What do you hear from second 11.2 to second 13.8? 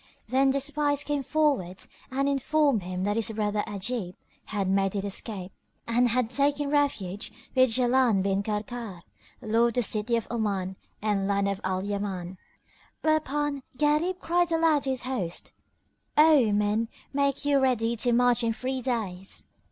land of Al Yaman; whereupon